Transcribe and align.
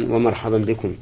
ومرحبا 0.00 0.58
بكم. 0.58 0.94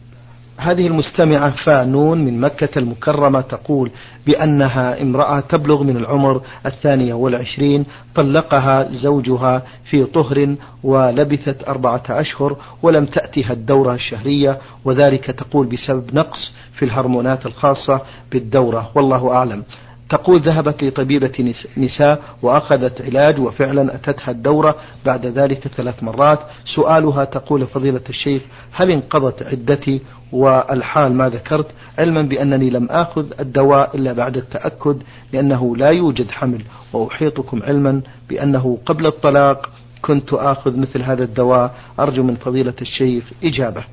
هذه 0.56 0.86
المستمعة 0.86 1.50
فانون 1.50 2.24
من 2.24 2.40
مكة 2.40 2.78
المكرمة 2.78 3.40
تقول 3.40 3.90
بأنها 4.26 5.02
امرأة 5.02 5.40
تبلغ 5.40 5.82
من 5.82 5.96
العمر 5.96 6.42
الثانية 6.66 7.14
والعشرين 7.14 7.86
طلقها 8.14 8.88
زوجها 8.90 9.62
في 9.84 10.04
طهر 10.04 10.56
ولبثت 10.82 11.68
أربعة 11.68 12.02
أشهر 12.10 12.56
ولم 12.82 13.06
تأتها 13.06 13.52
الدورة 13.52 13.94
الشهرية 13.94 14.58
وذلك 14.84 15.24
تقول 15.24 15.66
بسبب 15.66 16.14
نقص 16.14 16.54
في 16.74 16.84
الهرمونات 16.84 17.46
الخاصة 17.46 18.00
بالدورة. 18.32 18.90
والله 18.94 19.32
أعلم. 19.32 19.64
تقول 20.10 20.40
ذهبت 20.40 20.84
لطبيبة 20.84 21.54
نساء 21.76 22.22
وأخذت 22.42 23.02
علاج 23.02 23.40
وفعلا 23.40 23.94
أتتها 23.94 24.30
الدورة 24.30 24.76
بعد 25.06 25.26
ذلك 25.26 25.68
ثلاث 25.68 26.02
مرات. 26.02 26.38
سؤالها 26.76 27.24
تقول 27.24 27.66
فضيلة 27.66 28.00
الشيخ 28.08 28.42
هل 28.72 28.90
انقضت 28.90 29.42
عدتي 29.42 30.00
والحال 30.32 31.12
ما 31.12 31.28
ذكرت؟ 31.28 31.66
علما 31.98 32.22
بأنني 32.22 32.70
لم 32.70 32.86
آخذ 32.90 33.26
الدواء 33.40 33.96
إلا 33.96 34.12
بعد 34.12 34.36
التأكد 34.36 35.02
بأنه 35.32 35.76
لا 35.76 35.90
يوجد 35.92 36.30
حمل. 36.30 36.62
وأحيطكم 36.92 37.62
علما 37.62 38.00
بأنه 38.28 38.78
قبل 38.86 39.06
الطلاق 39.06 39.70
كنت 40.02 40.32
آخذ 40.32 40.76
مثل 40.76 41.02
هذا 41.02 41.24
الدواء. 41.24 41.74
أرجو 42.00 42.22
من 42.22 42.34
فضيلة 42.34 42.74
الشيخ 42.82 43.24
إجابة. 43.44 43.84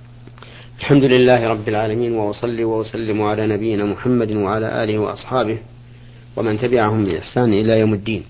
الحمد 0.80 1.04
لله 1.04 1.48
رب 1.48 1.68
العالمين 1.68 2.16
وأصلي 2.16 2.64
وأسلم 2.64 3.22
على 3.22 3.48
نبينا 3.48 3.86
محمد 3.86 4.32
وعلى 4.32 4.84
آله 4.84 5.00
وأصحابه 5.00 5.58
ومن 6.36 6.60
تبعهم 6.60 7.06
بإحسان 7.06 7.54
إلى 7.54 7.80
يوم 7.80 7.94
الدين. 7.94 8.24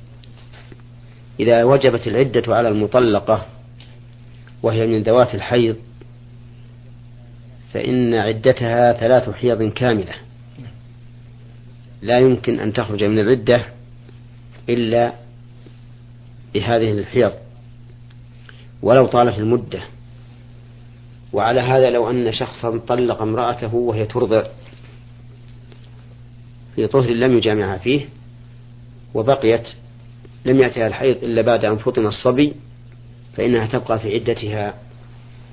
إذا 1.40 1.64
وجبت 1.64 2.08
العدة 2.08 2.56
على 2.56 2.70
المطلقة 2.70 3.46
وهي 4.64 4.88
من 4.88 5.02
ذوات 5.02 5.36
الحيض 5.36 5.76
فإن 7.74 8.14
عدتها 8.14 8.94
ثلاث 8.94 9.30
حيض 9.30 9.64
كاملة. 9.64 10.14
لا 12.02 12.20
يمكن 12.20 12.60
أن 12.60 12.74
تخرج 12.74 13.04
من 13.04 13.20
العدة 13.20 13.66
إلا 14.70 15.14
بهذه 16.54 16.92
الحيض. 16.92 17.32
ولو 18.82 19.08
طالت 19.08 19.38
المدة. 19.40 19.80
وعلى 21.34 21.60
هذا 21.60 21.90
لو 21.90 22.10
أن 22.10 22.34
شخصا 22.34 22.78
طلق 22.88 23.22
امرأته 23.22 23.76
وهي 23.76 24.06
ترضع. 24.06 24.44
في 26.76 26.88
طهر 26.88 27.10
لم 27.10 27.38
يجامعها 27.38 27.78
فيه 27.78 28.06
وبقيت 29.14 29.68
لم 30.46 30.60
يأتها 30.60 30.88
الحيض 30.88 31.24
إلا 31.24 31.42
بعد 31.42 31.66
أن 31.66 31.78
فطم 31.78 32.08
الصبي 32.08 32.54
فإنها 33.38 33.68
تبقى 33.68 34.00
في 34.00 34.14
عدتها 34.14 34.74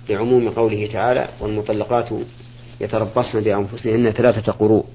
لعموم 0.08 0.50
قوله 0.50 0.86
تعالى 0.86 1.28
والمطلقات 1.40 2.08
يتربصن 2.80 3.40
بأنفسهن 3.40 4.10
ثلاثة 4.10 4.52
قروء. 4.52 4.86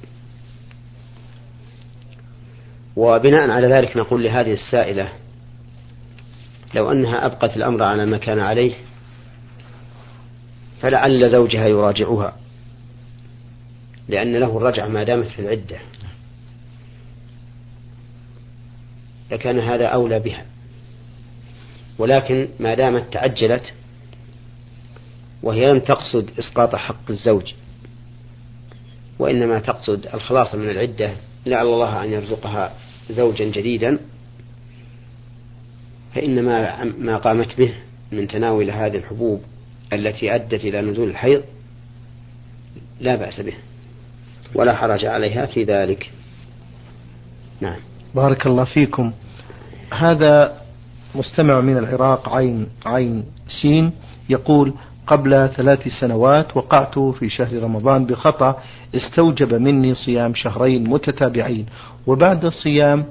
وبناء 2.95 3.49
على 3.49 3.67
ذلك 3.67 3.97
نقول 3.97 4.23
لهذه 4.23 4.53
السائلة 4.53 5.09
لو 6.75 6.91
أنها 6.91 7.25
أبقت 7.25 7.57
الأمر 7.57 7.83
على 7.83 8.05
ما 8.05 8.17
كان 8.17 8.39
عليه 8.39 8.73
فلعل 10.81 11.29
زوجها 11.29 11.67
يراجعها 11.67 12.35
لأن 14.07 14.35
له 14.35 14.57
الرجعة 14.57 14.88
ما 14.88 15.03
دامت 15.03 15.27
في 15.27 15.39
العدة. 15.39 15.77
لكان 19.34 19.59
هذا 19.59 19.86
أولى 19.86 20.20
بها. 20.20 20.45
ولكن 21.98 22.48
ما 22.59 22.73
دامت 22.73 23.14
تعجلت 23.14 23.73
وهي 25.44 25.72
لم 25.72 25.80
تقصد 25.80 26.30
إسقاط 26.40 26.75
حق 26.75 27.09
الزوج 27.09 27.53
وإنما 29.20 29.59
تقصد 29.59 30.08
الخلاص 30.14 30.56
من 30.56 30.70
العدة 30.70 31.12
لعل 31.45 31.66
الله 31.66 32.03
أن 32.03 32.12
يرزقها 32.12 32.73
زوجا 33.09 33.45
جديدا 33.45 34.00
فإن 36.16 36.44
ما 36.44 36.84
ما 36.84 37.18
قامت 37.18 37.57
به 37.57 37.74
من 38.12 38.28
تناول 38.28 38.72
هذه 38.72 38.97
الحبوب 38.97 39.41
التي 39.94 40.36
أدت 40.36 40.66
إلى 40.66 40.81
نزول 40.81 41.09
الحيض 41.09 41.44
لا 43.00 43.16
بأس 43.16 43.41
به 43.41 43.53
ولا 44.56 44.75
حرج 44.75 45.06
عليها 45.06 45.46
في 45.46 45.63
ذلك. 45.63 46.12
نعم. 47.62 47.80
بارك 48.16 48.46
الله 48.47 48.63
فيكم. 48.63 49.13
هذا 49.94 50.54
مستمع 51.16 51.62
من 51.62 51.78
العراق 51.78 52.30
عين 52.30 52.68
عين 52.86 53.26
سين 53.62 53.92
يقول 54.30 54.74
قبل 55.08 55.50
ثلاث 55.56 55.88
سنوات 55.88 56.58
وقعت 56.58 57.00
في 57.00 57.30
شهر 57.30 57.64
رمضان 57.64 58.06
بخطأ 58.06 58.59
استوجب 58.96 59.54
مني 59.54 59.94
صيام 59.94 60.34
شهرين 60.34 60.90
متتابعين 60.90 61.66
وبعد 62.08 62.48
صيام 62.48 63.06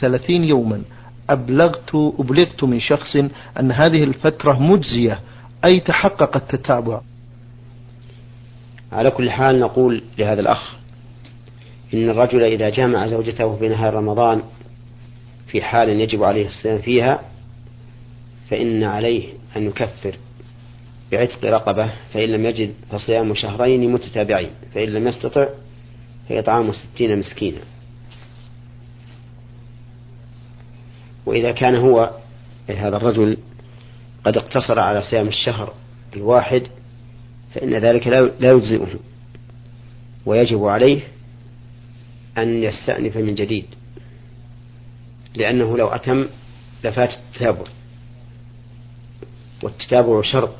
ثلاثين 0.00 0.44
يوما 0.44 0.82
أبلغت 1.30 1.94
أبلغت 1.94 2.64
من 2.64 2.80
شخص 2.80 3.16
أن 3.60 3.72
هذه 3.72 4.04
الفترة 4.04 4.62
مجزية 4.62 5.20
أي 5.64 5.80
تحقق 5.80 6.36
التتابع. 6.36 7.00
على 8.92 9.10
كل 9.10 9.30
حال 9.30 9.60
نقول 9.60 10.02
لهذا 10.18 10.40
الأخ 10.40 10.74
إن 11.94 12.10
الرجل 12.10 12.42
إذا 12.42 12.68
جامع 12.68 13.06
زوجته 13.06 13.56
في 13.56 13.68
نهار 13.68 13.94
رمضان 13.94 14.42
في 15.50 15.62
حال 15.62 15.88
يجب 15.88 16.22
عليه 16.22 16.46
الصيام 16.46 16.78
فيها 16.78 17.20
فإن 18.50 18.84
عليه 18.84 19.28
أن 19.56 19.66
يكفر 19.66 20.16
بعتق 21.12 21.44
رقبة 21.44 21.92
فإن 22.12 22.28
لم 22.28 22.46
يجد 22.46 22.74
فصيام 22.90 23.34
شهرين 23.34 23.92
متتابعين 23.92 24.50
فإن 24.74 24.88
لم 24.88 25.08
يستطع 25.08 25.48
فإطعام 26.28 26.72
ستين 26.72 27.18
مسكينا. 27.18 27.60
وإذا 31.26 31.52
كان 31.52 31.74
هو 31.74 32.10
هذا 32.68 32.96
الرجل 32.96 33.36
قد 34.24 34.36
اقتصر 34.36 34.78
على 34.78 35.02
صيام 35.02 35.28
الشهر 35.28 35.74
الواحد 36.16 36.62
فإن 37.54 37.74
ذلك 37.74 38.06
لا 38.06 38.50
يجزئه. 38.52 38.88
ويجب 40.26 40.64
عليه 40.64 41.00
أن 42.38 42.62
يستأنف 42.62 43.16
من 43.16 43.34
جديد. 43.34 43.64
لأنه 45.34 45.78
لو 45.78 45.88
أتم 45.88 46.26
لفات 46.84 47.10
التتابع. 47.10 47.64
والتتابع 49.62 50.22
شرط 50.22 50.54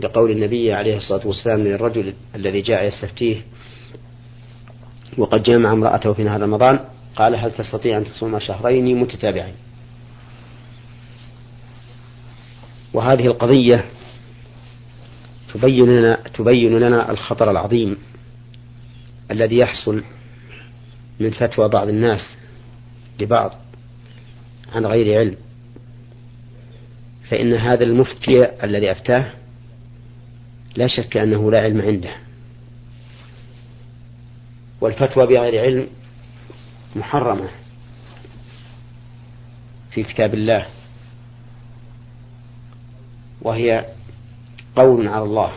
لقول 0.00 0.30
النبي 0.30 0.72
عليه 0.72 0.96
الصلاة 0.96 1.26
والسلام 1.26 1.60
للرجل 1.60 2.14
الذي 2.34 2.60
جاء 2.60 2.84
يستفتيه 2.84 3.42
وقد 5.18 5.42
جامع 5.42 5.72
امرأته 5.72 6.12
في 6.12 6.22
نهار 6.24 6.40
رمضان 6.40 6.80
قال 7.16 7.34
هل 7.34 7.50
تستطيع 7.52 7.98
أن 7.98 8.04
تصوم 8.04 8.38
شهرين 8.38 9.00
متتابعين؟ 9.00 9.54
وهذه 12.92 13.26
القضية 13.26 13.84
تبين 15.54 15.86
لنا 15.86 16.18
تبين 16.34 16.78
لنا 16.78 17.10
الخطر 17.10 17.50
العظيم 17.50 17.96
الذي 19.30 19.56
يحصل 19.56 20.02
من 21.20 21.30
فتوى 21.30 21.68
بعض 21.68 21.88
الناس 21.88 22.36
لبعض 23.20 23.52
عن 24.72 24.86
غير 24.86 25.18
علم. 25.18 25.36
فإن 27.30 27.54
هذا 27.54 27.84
المفتي 27.84 28.64
الذي 28.64 28.90
أفتاه 28.90 29.32
لا 30.76 30.86
شك 30.86 31.16
أنه 31.16 31.50
لا 31.50 31.60
علم 31.60 31.80
عنده. 31.80 32.10
والفتوى 34.80 35.26
بغير 35.26 35.62
علم 35.62 35.86
محرمة 36.96 37.48
في 39.90 40.02
كتاب 40.02 40.34
الله 40.34 40.66
وهي 43.42 43.86
قول 44.76 45.08
على 45.08 45.24
الله. 45.24 45.52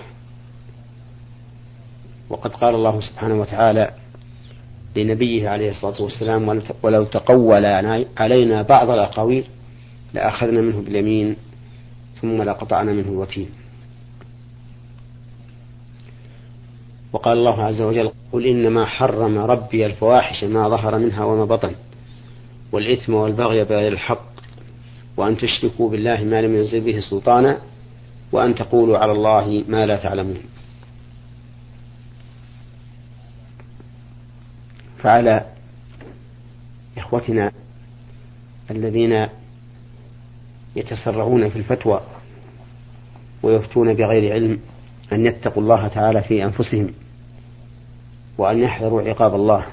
وقد 2.30 2.52
قال 2.52 2.76
الله 2.76 3.02
سبحانه 3.02 3.36
وتعالى 3.36 4.03
لنبيه 4.96 5.50
عليه 5.50 5.70
الصلاة 5.70 6.02
والسلام 6.02 6.62
ولو 6.84 7.04
تقول 7.04 7.66
علينا 8.18 8.62
بعض 8.62 8.90
الأقاويل 8.90 9.44
لأخذنا 10.14 10.62
منه 10.62 10.82
باليمين 10.82 11.36
ثم 12.22 12.42
لقطعنا 12.42 12.92
منه 12.92 13.08
الوتين. 13.08 13.50
وقال 17.14 17.38
الله 17.38 17.64
عز 17.64 17.82
وجل 17.82 18.12
قل 18.34 18.46
إنما 18.48 18.86
حرم 18.86 19.38
ربي 19.38 19.86
الفواحش 19.86 20.44
ما 20.44 20.70
ظهر 20.70 20.98
منها 20.98 21.24
وما 21.26 21.46
بطن 21.46 21.72
والإثم 22.72 23.14
والبغي 23.14 23.64
بغير 23.64 23.92
الحق 23.92 24.34
وأن 25.18 25.38
تشركوا 25.38 25.90
بالله 25.90 26.24
ما 26.24 26.42
لم 26.42 26.56
ينزل 26.56 26.82
به 26.82 27.00
سلطانا 27.00 27.58
وأن 28.32 28.56
تقولوا 28.56 28.98
على 28.98 29.12
الله 29.12 29.64
ما 29.68 29.86
لا 29.86 29.98
تعلمون. 29.98 30.38
فعلى 35.04 35.46
إخوتنا 36.98 37.52
الذين 38.72 39.28
يتسرعون 40.76 41.50
في 41.50 41.56
الفتوى 41.56 42.02
ويفتون 43.44 43.94
بغير 43.94 44.34
علم 44.34 44.60
أن 45.14 45.26
يتقوا 45.26 45.64
الله 45.64 45.88
تعالى 45.88 46.22
في 46.22 46.44
أنفسهم 46.44 46.90
وأن 48.38 48.60
يحذروا 48.60 49.02
عقاب 49.02 49.36
الله 49.36 49.66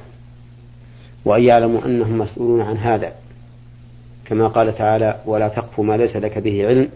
وأن 1.24 1.42
يعلموا 1.42 1.86
أنهم 1.86 2.18
مسؤولون 2.18 2.60
عن 2.60 2.76
هذا. 2.76 3.12
كما 4.24 4.48
قال 4.48 4.74
تعالى 4.74 5.20
ولا 5.26 5.48
تقف 5.48 5.80
ما 5.80 5.96
ليس 5.96 6.16
لك 6.16 6.38
به 6.38 6.66
علم 6.66 6.88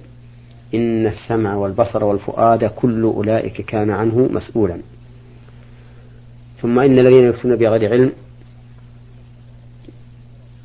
إن 0.75 1.07
السمع 1.07 1.55
والبصر 1.55 2.05
والفؤاد 2.05 2.65
كل 2.65 3.03
أولئك 3.03 3.61
كان 3.61 3.91
عنه 3.91 4.29
مسؤولا. 4.33 4.79
ثم 6.63 6.79
إن 6.79 6.99
الذين 6.99 7.25
يفتون 7.25 7.57
بغير 7.57 7.91
علم 7.91 8.13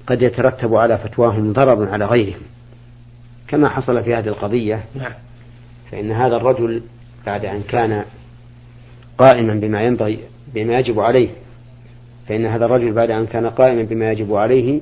قد 0.10 0.22
يترتب 0.22 0.76
على 0.76 0.98
فتواهم 0.98 1.54
ضرر 1.54 1.90
على 1.90 2.06
غيرهم 2.06 2.42
كما 3.48 3.70
حصل 3.70 4.04
في 4.04 4.16
هذه 4.16 4.28
القضية 4.28 4.84
نعم. 4.96 5.12
فإن 5.92 6.12
هذا 6.12 6.36
الرجل 6.36 6.82
بعد 7.26 7.46
أن 7.46 7.62
كان 7.62 8.06
قائما 9.18 9.54
بما 9.54 9.82
ينبغي 9.82 10.20
بما 10.54 10.80
يجب 10.80 11.00
عليه 11.00 11.30
فإن 12.28 12.46
هذا 12.46 12.66
الرجل 12.66 12.92
بعد 12.92 13.12
أن 13.12 13.26
كان 13.26 13.50
قائما 13.50 13.84
بما 13.84 14.12
يجب 14.12 14.36
عليه 14.36 14.82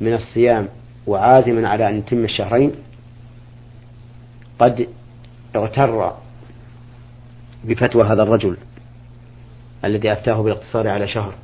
من 0.00 0.14
الصيام 0.14 0.68
وعازما 1.06 1.68
على 1.68 1.88
أن 1.88 1.98
يتم 1.98 2.24
الشهرين 2.24 2.72
قد 4.58 4.88
اغتر 5.56 6.12
بفتوى 7.64 8.02
هذا 8.02 8.22
الرجل 8.22 8.56
الذي 9.84 10.12
أفتاه 10.12 10.42
بالاقتصار 10.42 10.88
على 10.88 11.08
شهر 11.08 11.34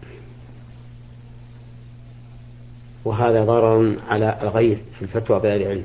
وهذا 3.09 3.45
ضرر 3.45 3.97
على 4.09 4.39
الغير 4.43 4.79
في 4.99 5.03
الفتوى 5.03 5.41
بغير 5.41 5.69
علم. 5.69 5.85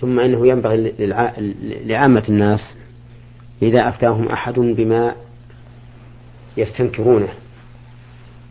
ثم 0.00 0.20
أنه 0.20 0.46
ينبغي 0.46 0.92
لعامة 1.84 2.22
الناس 2.28 2.60
إذا 3.62 3.88
أفتاهم 3.88 4.28
أحد 4.28 4.54
بما 4.54 5.14
يستنكرونه 6.56 7.28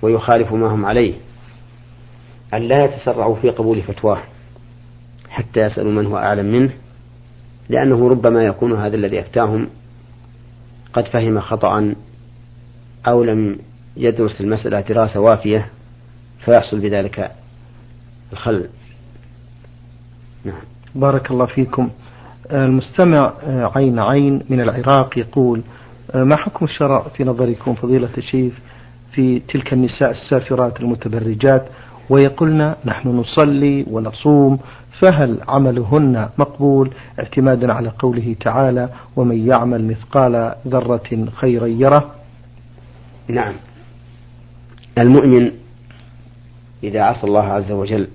ويخالف 0.01 0.53
ما 0.53 0.67
هم 0.67 0.85
عليه 0.85 1.13
أن 2.53 2.61
لا 2.61 2.85
يتسرعوا 2.85 3.35
في 3.35 3.49
قبول 3.49 3.81
فتواه 3.81 4.21
حتى 5.29 5.59
يسألوا 5.59 5.91
من 5.91 6.05
هو 6.05 6.17
أعلم 6.17 6.45
منه 6.45 6.71
لأنه 7.69 8.09
ربما 8.09 8.43
يكون 8.43 8.73
هذا 8.73 8.95
الذي 8.95 9.19
أفتاهم 9.19 9.69
قد 10.93 11.05
فهم 11.07 11.39
خطأ 11.39 11.95
أو 13.07 13.23
لم 13.23 13.59
يدرس 13.97 14.41
المسألة 14.41 14.81
دراسة 14.81 15.19
وافية 15.19 15.69
فيحصل 16.45 16.79
بذلك 16.79 17.31
الخلل. 18.33 18.69
نعم. 20.45 20.61
بارك 20.95 21.31
الله 21.31 21.45
فيكم. 21.45 21.89
المستمع 22.51 23.33
عين 23.75 23.99
عين 23.99 24.43
من 24.49 24.61
العراق 24.61 25.17
يقول 25.17 25.61
ما 26.15 26.35
حكم 26.35 26.65
الشرع 26.65 27.01
في 27.17 27.23
نظركم 27.23 27.73
فضيلة 27.73 28.09
الشيخ 28.17 28.53
في 29.11 29.39
تلك 29.39 29.73
النساء 29.73 30.11
السافرات 30.11 30.79
المتبرجات؟ 30.79 31.65
ويقولن 32.09 32.75
نحن 32.85 33.09
نصلي 33.09 33.85
ونصوم 33.91 34.59
فهل 35.01 35.39
عملهن 35.47 36.29
مقبول؟ 36.37 36.91
اعتمادا 37.19 37.73
على 37.73 37.89
قوله 37.99 38.35
تعالى 38.39 38.89
ومن 39.15 39.47
يعمل 39.47 39.87
مثقال 39.87 40.55
ذرة 40.67 41.27
خيرا 41.35 41.67
يره. 41.67 42.15
نعم. 43.27 43.53
المؤمن 44.97 45.51
إذا 46.83 47.01
عصى 47.01 47.27
الله 47.27 47.43
عز 47.43 47.71
وجل. 47.71 48.07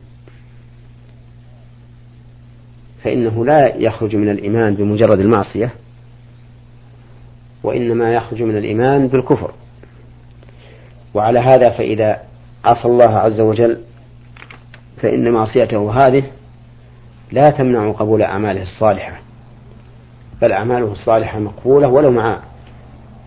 فإنه 3.03 3.45
لا 3.45 3.77
يخرج 3.77 4.17
من 4.17 4.31
الإيمان 4.31 4.75
بمجرد 4.75 5.21
المعصية 5.21 5.73
وإنما 7.63 8.13
يخرج 8.15 8.43
من 8.43 8.57
الإيمان 8.57 9.09
بالكفر. 9.09 9.55
وعلى 11.15 11.39
هذا 11.39 11.71
فإذا 11.71 12.21
عصى 12.65 12.89
الله 12.89 13.19
عز 13.19 13.41
وجل 13.41 13.81
فإن 15.03 15.31
معصيته 15.31 15.93
هذه 15.93 16.25
لا 17.33 17.51
تمنع 17.51 17.93
قبول 17.93 18.23
أعماله 18.23 18.63
الصالحة 18.63 19.21
بل 20.43 20.53
أعماله 20.53 20.93
الصالحة 20.93 21.39
مقبولة 21.39 21.89
ولو 21.89 22.11
مع 22.11 22.41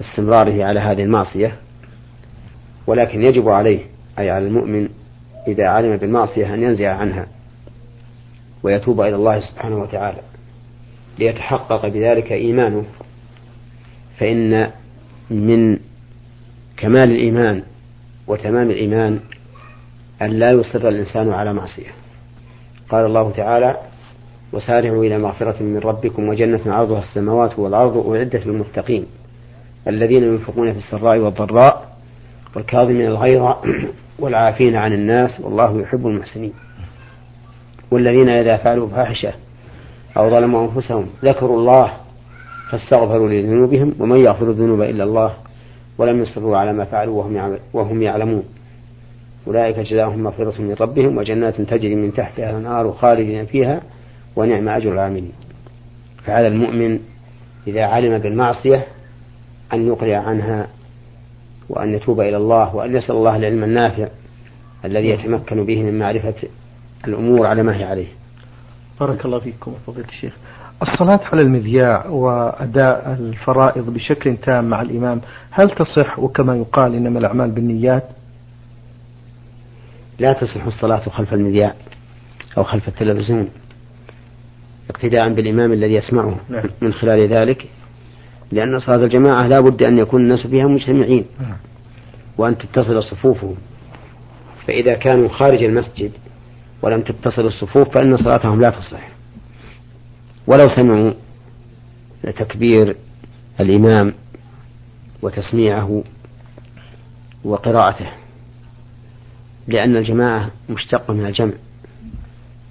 استمراره 0.02 0.64
على 0.64 0.80
هذه 0.80 1.04
المعصية. 1.04 1.56
ولكن 2.88 3.22
يجب 3.22 3.50
عليه 3.50 3.80
أي 4.20 4.30
على 4.30 4.48
المؤمن 4.48 4.90
إذا 5.48 5.68
علم 5.68 5.98
بالمعصية 5.98 6.54
أن 6.54 6.64
ينزع 6.64 6.94
عنها 6.94 7.28
ويتوب 8.64 9.02
إلى 9.02 9.16
الله 9.16 9.40
سبحانه 9.40 9.78
وتعالى 9.78 10.20
ليتحقق 11.20 11.88
بذلك 11.88 12.32
إيمانه 12.32 12.84
فإن 14.20 14.72
من 15.30 15.80
كمال 16.78 17.12
الإيمان 17.12 17.64
وتمام 18.28 18.72
الإيمان 18.72 19.20
أن 20.22 20.32
لا 20.32 20.52
يصر 20.52 20.88
الإنسان 20.88 21.32
على 21.32 21.54
معصية. 21.54 21.90
قال 22.90 23.06
الله 23.06 23.32
تعالى 23.32 23.78
وسارعوا 24.54 25.06
إلى 25.06 25.18
مغفرة 25.18 25.64
من 25.64 25.78
ربكم 25.78 26.30
وجنة 26.30 26.62
عرضها 26.66 27.02
السماوات 27.02 27.60
والأرض 27.60 28.16
أعدت 28.16 28.48
للمتقين 28.48 29.06
الذين 29.88 30.24
ينفقون 30.24 30.74
في 30.74 30.80
السراء 30.80 31.18
والضراء 31.18 31.98
والكاظمين 32.56 33.06
الغيظ 33.08 33.56
والعافين 34.20 34.76
عن 34.76 34.94
الناس 34.94 35.40
والله 35.40 35.82
يحب 35.82 36.08
المحسنين. 36.08 36.54
والذين 37.92 38.30
إذا 38.30 38.58
فعلوا 38.58 38.88
فاحشة 38.88 39.34
أو 40.18 40.30
ظلموا 40.30 40.68
أنفسهم 40.68 41.08
ذكروا 41.26 41.58
الله 41.58 41.94
فاستغفروا 42.72 43.30
لذنوبهم 43.30 43.94
ومن 44.00 44.20
يغفر 44.20 44.52
الذنوب 44.52 44.82
إلا 44.82 45.04
الله 45.04 45.34
ولم 45.98 46.22
يصروا 46.22 46.58
على 46.58 46.74
ما 46.74 46.86
فعلوا 46.86 47.24
وهم 47.74 48.02
يعلمون. 48.02 48.44
أولئك 49.48 49.80
جزاهم 49.80 50.24
مغفرة 50.24 50.62
من 50.62 50.76
ربهم 50.82 51.18
وجنات 51.18 51.62
تجري 51.62 51.96
من 51.96 52.14
تحتها 52.14 52.50
الأنهار 52.50 52.92
خالدين 52.92 53.46
فيها 53.46 53.82
ونعم 54.36 54.70
أجر 54.70 54.94
العاملين. 54.94 55.32
فعلى 56.26 56.48
المؤمن 56.48 57.00
إذا 57.68 57.84
علم 57.84 58.18
بالمعصية 58.18 58.86
أن 59.74 59.88
يقلع 59.88 60.18
عنها 60.18 60.68
وأن 61.70 61.94
يتوب 61.94 62.22
إلى 62.22 62.38
الله 62.38 62.76
وأن 62.76 62.96
يسأل 62.96 63.16
الله 63.16 63.36
العلم 63.36 63.64
النافع 63.64 64.08
الذي 64.86 65.10
يتمكن 65.10 65.66
به 65.66 65.84
من 65.84 66.00
معرفة 66.00 66.34
الأمور 67.08 67.48
على 67.48 67.64
ما 67.64 67.78
هي 67.78 67.84
عليه. 67.84 68.08
بارك 69.00 69.26
الله 69.26 69.40
فيكم 69.40 69.74
فضيلة 69.88 70.08
الشيخ. 70.08 70.34
الصلاة 70.82 71.20
على 71.34 71.42
المذياع 71.42 72.06
وأداء 72.06 73.18
الفرائض 73.20 73.90
بشكل 73.90 74.38
تام 74.38 74.70
مع 74.70 74.82
الإمام 74.82 75.22
هل 75.52 75.70
تصح؟ 75.70 76.20
وكما 76.20 76.56
يقال 76.56 76.96
إنما 76.96 77.20
الأعمال 77.20 77.52
بالنيات. 77.52 78.04
لا 80.20 80.34
تصح 80.34 80.66
الصلاة 80.66 81.10
خلف 81.10 81.34
المذياع 81.34 81.74
أو 82.58 82.64
خلف 82.64 82.88
التلفزيون 82.88 83.50
اقتداء 84.90 85.34
بالإمام 85.34 85.74
الذي 85.74 85.94
يسمعه. 85.94 86.40
نعم. 86.50 86.66
من 86.82 86.94
خلال 86.94 87.28
ذلك 87.28 87.68
لأن 88.52 88.80
صلاة 88.80 89.06
الجماعة 89.06 89.48
لا 89.48 89.60
بد 89.60 89.84
أن 89.84 89.98
يكون 89.98 90.22
الناس 90.22 90.48
فيها 90.48 90.66
مجتمعين 90.68 91.26
نعم. 91.40 91.58
وأن 92.38 92.58
تتصل 92.58 93.04
صفوفهم. 93.04 93.56
فإذا 94.68 94.94
كانوا 94.94 95.30
خارج 95.30 95.64
المسجد 95.64 96.12
ولم 96.82 97.02
تتصل 97.02 97.46
الصفوف 97.46 97.90
فإن 97.90 98.18
صلاتهم 98.18 98.62
لا 98.62 98.70
تصح 98.70 99.10
ولو 100.48 100.68
سمعوا 100.76 101.14
تكبير 102.24 102.96
الإمام 103.60 104.14
وتسميعه 105.22 106.04
وقراءته 107.44 108.12
لأن 109.68 109.96
الجماعة 109.96 110.52
مشتقة 110.70 111.14
من 111.14 111.26
الجمع 111.26 111.54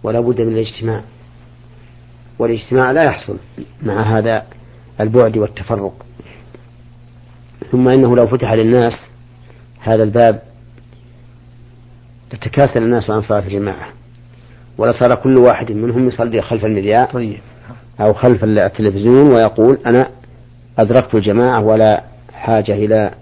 ولا 0.03 0.21
بد 0.21 0.41
من 0.41 0.53
الاجتماع. 0.53 1.03
والاجتماع 2.39 2.91
لا 2.91 3.05
يحصل 3.05 3.37
مع 3.83 4.17
هذا 4.19 4.47
البعد 5.01 5.37
والتفرق. 5.37 6.07
ثم 7.71 7.89
إنه 7.89 8.17
لو 8.17 8.27
فتح 8.27 8.53
للناس 8.53 8.93
هذا 9.81 10.03
الباب 10.03 10.43
تتكاسل 12.31 12.83
الناس 12.83 13.11
عن 13.11 13.21
صلاة 13.21 13.47
الجماعة. 13.47 13.89
ولصار 14.79 15.15
كل 15.15 15.39
واحد 15.39 15.73
منهم 15.73 16.09
يصلي 16.09 16.43
خلف 16.43 16.65
المذياع 16.65 17.05
طيب. 17.05 17.41
أو 18.01 18.13
خلف 18.13 18.45
التلفزيون 18.45 19.33
ويقول 19.33 19.79
أنا 19.87 20.11
أدركت 20.79 21.15
الجماعة 21.15 21.65
ولا 21.65 22.05
حاجة 22.33 22.75
إلى 22.75 23.15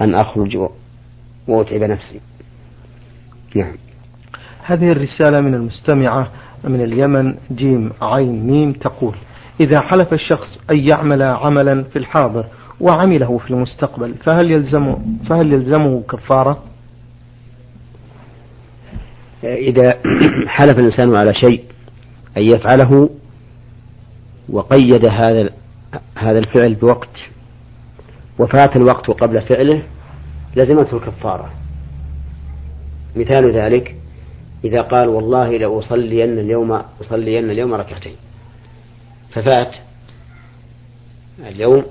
أن 0.00 0.14
أخرج 0.14 0.58
وأتعب 1.48 1.82
نفسي. 1.82 2.20
نعم. 3.54 3.76
هذه 4.62 4.92
الرسالة 4.92 5.40
من 5.40 5.54
المستمعة 5.54 6.30
من 6.64 6.80
اليمن 6.80 7.34
جيم 7.52 7.92
عين 8.02 8.46
ميم 8.46 8.72
تقول 8.72 9.16
إذا 9.60 9.80
حلف 9.80 10.12
الشخص 10.12 10.60
أن 10.70 10.78
يعمل 10.78 11.22
عملا 11.22 11.82
في 11.82 11.98
الحاضر 11.98 12.46
وعمله 12.80 13.38
في 13.38 13.50
المستقبل 13.50 14.14
فهل 14.14 14.50
يلزمه 14.50 14.98
فهل 15.28 15.52
يلزمه 15.52 16.02
كفارة؟ 16.02 16.62
إذا 19.44 19.98
حلف 20.46 20.78
الإنسان 20.78 21.14
على 21.14 21.34
شيء 21.34 21.64
أن 22.36 22.42
يفعله 22.42 23.10
وقيد 24.48 25.08
هذا 25.08 25.50
هذا 26.18 26.38
الفعل 26.38 26.74
بوقت 26.74 27.18
وفات 28.38 28.76
الوقت 28.76 29.10
قبل 29.10 29.40
فعله 29.40 29.82
لزمته 30.56 30.96
الكفارة 30.96 31.50
مثال 33.16 33.56
ذلك 33.56 33.94
إذا 34.64 34.80
قال 34.80 35.08
والله 35.08 35.56
لأصلين 35.56 36.38
اليوم 36.38 36.72
أصلين 37.00 37.50
اليوم 37.50 37.74
ركعتين 37.74 38.16
ففات. 39.30 39.76
اليوم 41.48 41.84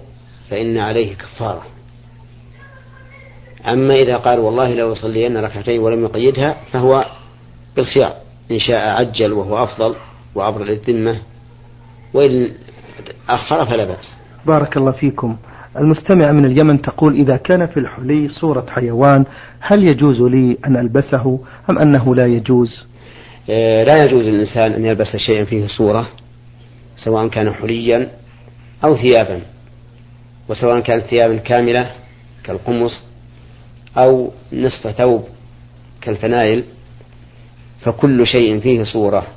فإن 0.49 0.77
عليه 0.77 1.15
كفارة. 1.15 1.63
أما 3.67 3.93
إذا 3.93 4.17
قال 4.17 4.39
والله 4.39 4.73
لو 4.73 4.91
أصلين 4.93 5.37
ركعتين 5.37 5.79
ولم 5.79 6.03
يقيدها 6.03 6.55
فهو 6.71 7.05
بالخيار. 7.75 8.13
إن 8.51 8.59
شاء 8.59 8.89
عجل 8.89 9.33
وهو 9.33 9.63
أفضل 9.63 9.95
وعبر 10.35 10.63
للذمة. 10.63 11.21
وإن 12.13 12.51
أخر 13.29 13.65
فلا 13.65 13.85
بأس. 13.85 14.15
بارك 14.45 14.77
الله 14.77 14.91
فيكم. 14.91 15.37
المستمع 15.77 16.31
من 16.31 16.45
اليمن 16.45 16.81
تقول 16.81 17.15
إذا 17.15 17.37
كان 17.37 17.67
في 17.67 17.79
الحلي 17.79 18.29
صورة 18.29 18.65
حيوان 18.69 19.25
هل 19.59 19.83
يجوز 19.83 20.21
لي 20.21 20.57
أن 20.65 20.77
ألبسه 20.77 21.39
أم 21.71 21.79
أنه 21.79 22.15
لا 22.15 22.25
يجوز؟ 22.25 22.83
آه، 23.49 23.83
لا 23.83 24.03
يجوز 24.03 24.25
للإنسان 24.25 24.71
أن 24.71 24.85
يلبس 24.85 25.15
شيئا 25.15 25.45
فيه 25.45 25.67
صورة. 25.67 26.07
سواء 27.05 27.27
كان 27.27 27.53
حليا 27.53 28.09
أو 28.85 28.97
ثيابا 28.97 29.41
وسواء 30.49 30.79
كانت 30.79 31.05
ثيابا 31.05 31.37
كاملة 31.37 31.91
كالقمص 32.43 33.01
أو 33.97 34.31
نصف 34.53 34.87
ثوب 34.87 35.27
كالفنائل 36.01 36.63
فكل 37.81 38.27
شيء 38.27 38.59
فيه 38.59 38.83
صورة. 38.83 39.27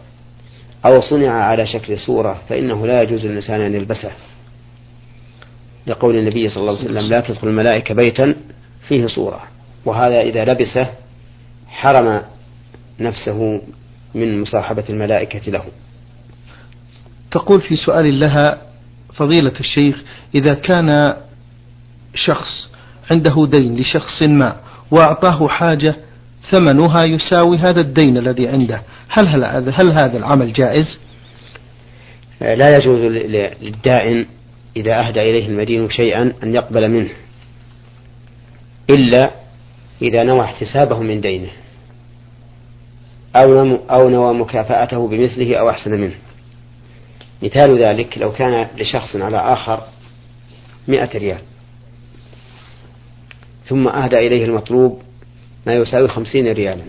أو 0.87 1.01
صنع 1.01 1.31
على 1.31 1.67
شكل 1.67 1.99
صورة 1.99 2.43
فإنه 2.49 2.87
لا 2.87 3.03
يجوز 3.03 3.27
للإنسان 3.27 3.61
أن 3.61 3.75
يلبسه. 3.75 4.11
لقول 5.87 6.19
النبي 6.19 6.49
صلى 6.49 6.61
الله 6.61 6.79
عليه 6.79 6.85
وسلم 6.85 7.11
لا 7.11 7.21
تدخل 7.21 7.49
الملائكة 7.49 7.95
بيتا 7.95 8.35
فيه 8.89 9.07
صورة. 9.07 9.43
وهذا 9.85 10.21
إذا 10.21 10.45
لبسه 10.45 10.87
حرم 11.69 12.23
نفسه 13.01 13.63
من 14.15 14.41
مصاحبة 14.41 14.85
الملائكة 14.91 15.51
له. 15.53 15.65
تقول 17.31 17.61
في 17.61 17.77
سؤال 17.77 18.21
لها 18.21 18.59
فضيلة 19.15 19.53
الشيخ 19.61 20.03
إذا 20.35 20.55
كان 20.55 21.17
شخص 22.15 22.71
عنده 23.11 23.49
دين 23.59 23.77
لشخص 23.77 24.23
ما 24.23 24.57
وأعطاه 24.91 25.49
حاجة 25.49 25.97
ثمنها 26.51 27.03
يساوي 27.07 27.59
هذا 27.59 27.81
الدين 27.81 28.17
الذي 28.17 28.49
عنده 28.49 28.83
هل 29.09 29.27
هل, 29.27 29.45
هل 29.69 29.93
هذا 29.93 30.17
العمل 30.19 30.53
جائز؟ 30.53 30.99
لا 32.41 32.77
يجوز 32.77 33.01
للدائن 33.61 34.27
إذا 34.77 35.01
أهدى 35.01 35.21
إليه 35.21 35.47
المدين 35.47 35.91
شيئا 35.91 36.33
أن 36.43 36.55
يقبل 36.55 36.89
منه 36.89 37.11
إلا 38.91 39.31
إذا 40.03 40.23
نوى 40.23 40.41
احتسابه 40.41 40.99
من 40.99 41.21
دينه 41.21 41.51
أو 43.91 44.09
نوى 44.09 44.35
مكافأته 44.35 45.09
بمثله 45.09 45.57
أو 45.57 45.71
أحسن 45.71 45.91
منه 45.91 46.15
مثال 47.43 47.83
ذلك 47.83 48.19
لو 48.19 48.33
كان 48.33 48.69
لشخص 48.77 49.17
على 49.17 49.37
آخر 49.37 49.83
مئة 50.89 51.19
ريال. 51.19 51.41
ثم 53.65 53.89
أهدى 53.89 54.19
إليه 54.19 54.45
المطلوب 54.45 55.03
ما 55.67 55.75
يساوي 55.75 56.09
خمسين 56.09 56.53
ريالا. 56.53 56.85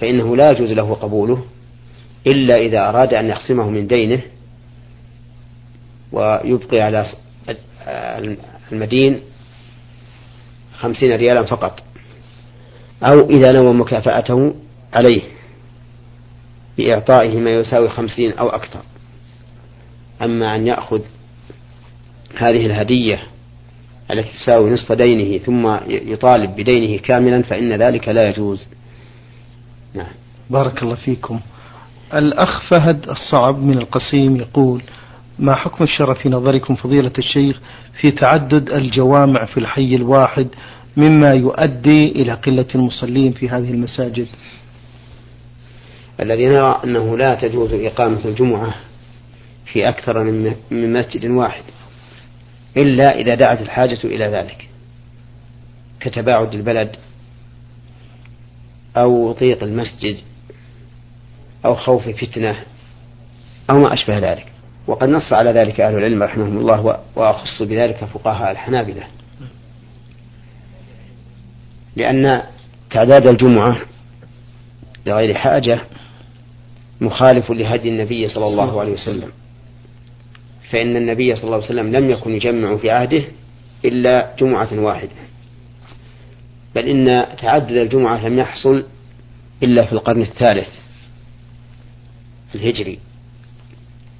فإنه 0.00 0.36
لا 0.36 0.50
يجوز 0.50 0.72
له 0.72 0.94
قبوله 0.94 1.44
إلا 2.26 2.56
إذا 2.56 2.88
أراد 2.88 3.14
أن 3.14 3.26
يخصمه 3.26 3.70
من 3.70 3.86
دينه 3.86 4.20
ويبقي 6.12 6.80
على 6.80 7.06
المدين 8.72 9.20
خمسين 10.78 11.16
ريالا 11.16 11.42
فقط. 11.42 11.82
أو 13.02 13.30
إذا 13.30 13.52
نوى 13.52 13.74
مكافأته 13.74 14.54
عليه 14.92 15.22
بإعطائه 16.78 17.36
ما 17.36 17.50
يساوي 17.50 17.88
خمسين 17.88 18.32
أو 18.32 18.48
أكثر. 18.48 18.80
أما 20.22 20.54
أن 20.56 20.66
يأخذ 20.66 21.00
هذه 22.36 22.66
الهدية 22.66 23.22
التي 24.10 24.28
تساوي 24.32 24.70
نصف 24.70 24.92
دينه 24.92 25.38
ثم 25.38 25.76
يطالب 25.88 26.56
بدينه 26.56 26.98
كاملا 26.98 27.42
فإن 27.42 27.82
ذلك 27.82 28.08
لا 28.08 28.28
يجوز. 28.28 28.66
نعم. 29.94 30.12
بارك 30.50 30.82
الله 30.82 30.94
فيكم. 30.94 31.40
الأخ 32.14 32.62
فهد 32.70 33.08
الصعب 33.08 33.62
من 33.62 33.78
القصيم 33.78 34.36
يقول 34.36 34.82
ما 35.38 35.54
حكم 35.54 35.84
الشرع 35.84 36.14
في 36.14 36.28
نظركم 36.28 36.74
فضيلة 36.74 37.12
الشيخ 37.18 37.60
في 38.00 38.10
تعدد 38.10 38.70
الجوامع 38.70 39.44
في 39.44 39.60
الحي 39.60 39.96
الواحد 39.96 40.48
مما 40.96 41.30
يؤدي 41.30 42.12
إلى 42.12 42.32
قلة 42.32 42.66
المصلين 42.74 43.32
في 43.32 43.48
هذه 43.48 43.70
المساجد؟ 43.70 44.26
الذي 46.20 46.46
نرى 46.46 46.80
أنه 46.84 47.16
لا 47.16 47.34
تجوز 47.34 47.72
إقامة 47.72 48.24
الجمعة 48.24 48.74
في 49.72 49.88
أكثر 49.88 50.22
من 50.70 50.92
مسجد 50.92 51.26
واحد 51.26 51.62
إلا 52.76 53.14
إذا 53.14 53.34
دعت 53.34 53.62
الحاجة 53.62 53.98
إلى 54.04 54.24
ذلك 54.24 54.68
كتباعد 56.00 56.54
البلد 56.54 56.96
أو 58.96 59.32
ضيق 59.32 59.62
المسجد 59.62 60.16
أو 61.64 61.74
خوف 61.74 62.08
فتنة 62.08 62.56
أو 63.70 63.80
ما 63.80 63.94
أشبه 63.94 64.18
ذلك. 64.18 64.46
وقد 64.86 65.08
نص 65.08 65.32
على 65.32 65.50
ذلك 65.50 65.80
أهل 65.80 65.94
العلم 65.94 66.22
رحمهم 66.22 66.58
الله 66.58 67.00
وأخص 67.16 67.62
بذلك 67.62 68.04
فقهاء 68.04 68.50
الحنابلة. 68.50 69.02
لأن 71.96 72.42
تعداد 72.90 73.26
الجمعة 73.26 73.76
لغير 75.06 75.34
حاجة 75.34 75.80
مخالف 77.00 77.50
لهدي 77.50 77.88
النبي 77.88 78.28
صلى 78.28 78.46
الله 78.46 78.80
عليه 78.80 78.92
وسلم. 78.92 79.32
فإن 80.70 80.96
النبي 80.96 81.36
صلى 81.36 81.44
الله 81.44 81.56
عليه 81.56 81.66
وسلم 81.66 81.92
لم 81.96 82.10
يكن 82.10 82.34
يجمع 82.34 82.76
في 82.76 82.90
عهده 82.90 83.22
إلا 83.84 84.34
جمعة 84.38 84.68
واحدة. 84.72 85.10
بل 86.74 86.88
إن 86.88 87.36
تعدد 87.36 87.76
الجمعة 87.76 88.28
لم 88.28 88.38
يحصل 88.38 88.84
إلا 89.62 89.86
في 89.86 89.92
القرن 89.92 90.22
الثالث 90.22 90.68
الهجري 92.54 92.98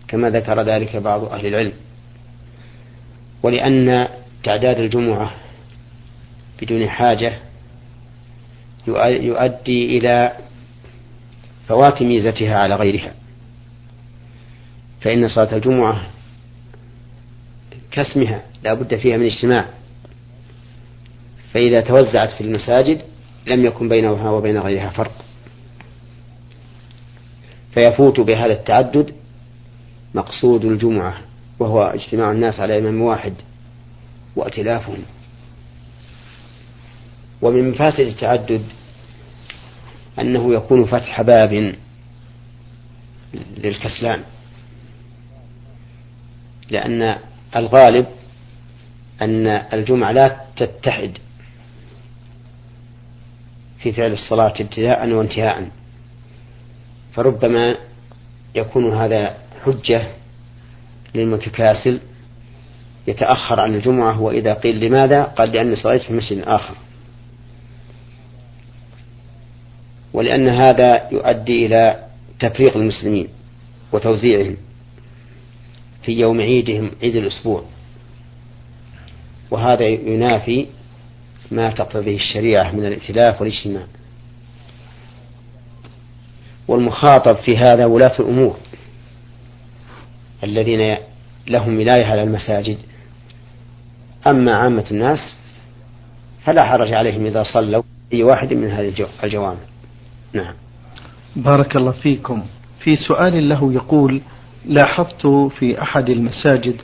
كما 0.08 0.30
ذكر 0.30 0.62
ذلك 0.62 0.96
بعض 0.96 1.24
أهل 1.24 1.46
العلم. 1.46 1.72
ولأن 3.42 4.08
تعداد 4.44 4.80
الجمعة 4.80 5.34
بدون 6.62 6.88
حاجة 6.88 7.38
يؤدي 8.86 9.98
إلى 9.98 10.32
فوات 11.68 12.02
ميزتها 12.02 12.58
على 12.58 12.74
غيرها. 12.74 13.14
فإن 15.00 15.28
صلاة 15.28 15.56
الجمعة 15.56 16.06
كاسمها 17.90 18.42
لا 18.64 18.74
بد 18.74 18.96
فيها 18.96 19.16
من 19.16 19.26
اجتماع. 19.26 19.66
فإذا 21.52 21.80
توزعت 21.80 22.30
في 22.30 22.40
المساجد 22.40 23.02
لم 23.46 23.64
يكن 23.64 23.88
بينها 23.88 24.30
وبين 24.30 24.58
غيرها 24.58 24.90
فرق. 24.90 25.24
فيفوت 27.74 28.20
بهذا 28.20 28.52
التعدد 28.52 29.14
مقصود 30.14 30.64
الجمعة 30.64 31.18
وهو 31.58 31.82
اجتماع 31.82 32.32
الناس 32.32 32.60
على 32.60 32.78
إمام 32.78 33.00
واحد 33.00 33.34
وائتلافهم. 34.36 35.02
ومن 37.42 37.70
مفاسد 37.70 38.00
التعدد 38.00 38.62
أنه 40.18 40.54
يكون 40.54 40.84
فتح 40.84 41.22
باب 41.22 41.74
للكسلان 43.56 44.22
لأن 46.70 47.18
الغالب 47.56 48.06
أن 49.22 49.46
الجمعة 49.46 50.12
لا 50.12 50.40
تتحد 50.56 51.18
في 53.78 53.92
فعل 53.92 54.12
الصلاة 54.12 54.54
ابتداء 54.60 55.08
وانتهاء 55.10 55.68
فربما 57.12 57.76
يكون 58.54 58.96
هذا 58.96 59.36
حجة 59.64 60.02
للمتكاسل 61.14 62.00
يتأخر 63.06 63.60
عن 63.60 63.74
الجمعة 63.74 64.20
وإذا 64.20 64.54
قيل 64.54 64.80
لماذا؟ 64.80 65.22
قال 65.22 65.52
لأني 65.52 65.76
صليت 65.76 66.02
في 66.02 66.12
مسجد 66.12 66.42
آخر. 66.42 66.74
ولأن 70.12 70.48
هذا 70.48 71.08
يؤدي 71.12 71.66
إلى 71.66 72.04
تفريق 72.40 72.76
المسلمين 72.76 73.28
وتوزيعهم. 73.92 74.56
في 76.02 76.12
يوم 76.12 76.40
عيدهم 76.40 76.90
عيد 77.02 77.16
الأسبوع. 77.16 77.64
وهذا 79.50 79.86
ينافي 79.86 80.66
ما 81.50 81.70
تقتضيه 81.70 82.16
الشريعة 82.16 82.72
من 82.72 82.86
الائتلاف 82.86 83.40
والاجتماع. 83.40 83.86
والمخاطب 86.68 87.36
في 87.36 87.56
هذا 87.56 87.84
ولاة 87.84 88.20
الأمور 88.20 88.56
الذين 90.44 90.96
لهم 91.46 91.78
ولاية 91.78 92.04
على 92.04 92.22
المساجد. 92.22 92.78
أما 94.26 94.56
عامة 94.56 94.84
الناس 94.90 95.34
فلا 96.44 96.64
حرج 96.64 96.92
عليهم 96.92 97.26
إذا 97.26 97.42
صلوا 97.42 97.82
في 98.10 98.22
واحد 98.22 98.54
من 98.54 98.70
هذه 98.70 99.06
الجوامع. 99.24 99.60
نعم. 100.32 100.54
بارك 101.36 101.76
الله 101.76 101.92
فيكم. 101.92 102.42
في 102.80 102.96
سؤال 102.96 103.48
له 103.48 103.72
يقول 103.72 104.20
لاحظت 104.66 105.26
في 105.58 105.82
أحد 105.82 106.10
المساجد 106.10 106.76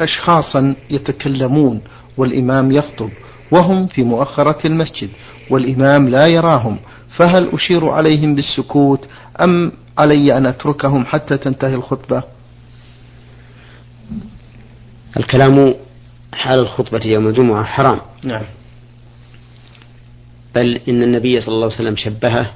أشخاصا 0.00 0.74
يتكلمون 0.90 1.80
والإمام 2.16 2.72
يخطب 2.72 3.10
وهم 3.52 3.86
في 3.86 4.02
مؤخرة 4.02 4.66
المسجد 4.66 5.10
والإمام 5.50 6.08
لا 6.08 6.26
يراهم 6.26 6.78
فهل 7.18 7.48
أشير 7.52 7.88
عليهم 7.88 8.34
بالسكوت 8.34 9.06
أم 9.44 9.72
علي 9.98 10.36
أن 10.36 10.46
أتركهم 10.46 11.06
حتى 11.06 11.36
تنتهي 11.36 11.74
الخطبة؟ 11.74 12.22
الكلام 15.16 15.74
حال 16.32 16.58
الخطبة 16.58 17.00
يوم 17.06 17.26
الجمعة 17.26 17.64
حرام. 17.64 18.00
نعم. 18.22 18.42
بل 20.54 20.80
إن 20.88 21.02
النبي 21.02 21.40
صلى 21.40 21.54
الله 21.54 21.64
عليه 21.66 21.74
وسلم 21.74 21.96
شبهه 21.96 22.50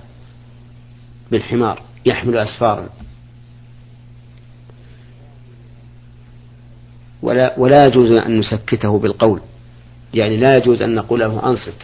بالحمار 1.30 1.82
يحمل 2.06 2.36
أسفارا 2.38 2.88
ولا 7.22 7.54
ولا 7.58 7.86
يجوز 7.86 8.18
أن 8.18 8.38
نسكته 8.38 8.98
بالقول. 8.98 9.40
يعني 10.14 10.36
لا 10.36 10.56
يجوز 10.56 10.82
أن 10.82 10.94
نقول 10.94 11.20
له 11.20 11.50
أنصت. 11.50 11.76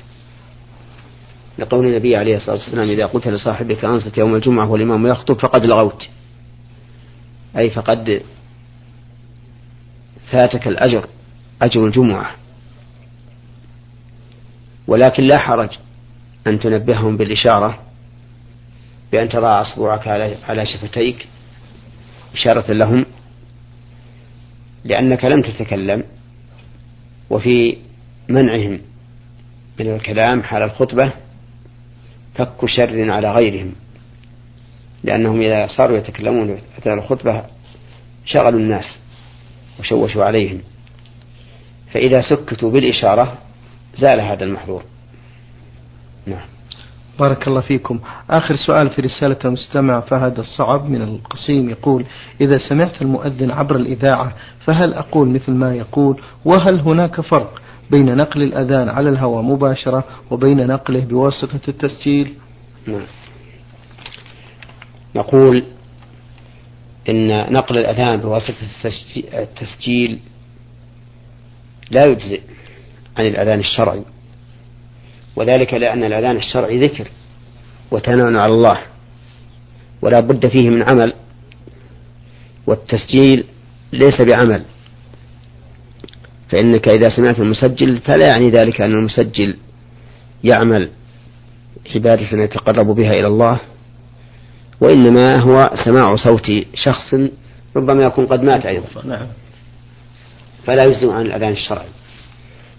لقول 1.59 1.87
النبي 1.87 2.17
عليه 2.17 2.37
الصلاة 2.37 2.57
والسلام 2.57 2.89
إذا 2.89 3.07
قلت 3.07 3.29
لصاحبك 3.29 3.85
أنصت 3.85 4.19
يوم 4.19 4.35
الجمعة 4.35 4.71
والإمام 4.71 5.07
يخطب 5.07 5.41
فقد 5.41 5.65
لغوت. 5.65 6.09
أي 7.57 7.71
فقد 7.71 8.23
فاتك 10.31 10.69
الأجر 10.69 11.07
أجر 11.63 11.87
الجمعة. 11.87 12.31
ولكن 14.87 15.23
لا 15.23 15.39
حرج 15.39 15.71
أن 16.47 16.61
تنبههم 16.61 17.17
بالإشارة 17.17 17.79
بأن 19.13 19.29
تضع 19.29 19.61
أصبعك 19.61 20.09
على 20.49 20.67
شفتيك 20.67 21.29
إشارة 22.35 22.73
لهم. 22.73 23.07
لأنك 24.85 25.25
لم 25.25 25.43
تتكلم 25.43 26.05
وفي 27.31 27.77
منعهم 28.29 28.81
من 29.81 29.95
الكلام 29.95 30.43
حال 30.43 30.63
الخطبة 30.63 31.13
فك 32.35 32.67
شر 32.67 33.11
على 33.11 33.33
غيرهم 33.33 33.73
لأنهم 35.05 35.41
إذا 35.41 35.67
صاروا 35.67 35.99
يتكلمون 35.99 36.59
أثناء 36.79 36.99
الخطبة 36.99 37.45
شغلوا 38.25 38.61
الناس 38.61 38.99
وشوشوا 39.81 40.25
عليهم. 40.25 40.61
فإذا 41.93 42.21
سكتوا 42.21 42.71
بالإشارة 42.71 43.39
زال 43.95 44.21
هذا 44.21 44.45
المحظور. 44.45 44.85
نعم. 46.27 46.54
بارك 47.19 47.49
الله 47.49 47.61
فيكم. 47.61 48.01
آخر 48.31 48.57
سؤال 48.57 48.91
في 48.91 49.03
رسالة 49.03 49.37
المستمع 49.45 50.01
فهد 50.01 50.39
الصعب 50.39 50.91
من 50.91 51.03
القصيم 51.03 51.71
يقول 51.71 52.05
إذا 52.41 52.59
سمعت 52.69 53.03
المؤذن 53.03 53.51
عبر 53.51 53.77
الإذاعة 53.77 54.33
فهل 54.67 54.95
أقول 54.95 55.29
مثل 55.29 55.53
ما 55.53 55.75
يقول؟ 55.75 56.21
وهل 56.45 56.81
هناك 56.81 57.21
فرق 57.21 57.63
بين 57.91 58.17
نقل 58.17 58.43
الأذان 58.43 58.89
على 58.89 59.09
الهواء 59.09 59.43
مباشرة 59.43 60.05
وبين 60.31 60.67
نقله 60.67 61.01
بواسطة 61.01 61.61
التسجيل؟ 61.69 62.35
نعم. 62.87 63.07
نقول 65.15 65.65
إن 67.09 67.53
نقل 67.53 67.79
الأذان 67.79 68.21
بواسطة 68.21 68.55
التسجيل 69.35 70.19
لا 71.91 72.07
يجزئ 72.07 72.41
عن 73.19 73.27
الأذان 73.27 73.61
الشرعي. 73.61 74.03
وذلك 75.37 75.75
لأن 75.75 76.05
الأذان 76.05 76.37
الشرعي 76.37 76.81
ذكر 76.81 77.09
وثناء 77.91 78.27
على 78.27 78.53
الله 78.53 78.79
ولا 80.03 80.21
بد 80.21 80.47
فيه 80.47 80.71
من 80.71 80.83
عمل 80.83 81.13
والتسجيل 82.67 83.45
ليس 83.93 84.23
بعمل 84.23 84.63
فإنك 86.51 86.89
إذا 86.89 87.09
سمعت 87.17 87.39
المسجل 87.39 87.99
فلا 87.99 88.27
يعني 88.27 88.51
ذلك 88.51 88.81
أن 88.81 88.93
المسجل 88.93 89.57
يعمل 90.45 90.91
عبادة 91.95 92.43
يتقرب 92.43 92.87
بها 92.87 93.13
إلى 93.13 93.27
الله 93.27 93.61
وإنما 94.81 95.43
هو 95.43 95.71
سماع 95.85 96.17
صوت 96.17 96.47
شخص 96.75 97.15
ربما 97.77 98.05
يكون 98.05 98.27
قد 98.27 98.43
مات 98.43 98.67
أيضا. 98.67 98.87
نعم. 99.05 99.29
فلا 100.67 100.85
يجزم 100.85 101.11
عن 101.11 101.27
الأذان 101.27 101.53
الشرعي. 101.53 101.89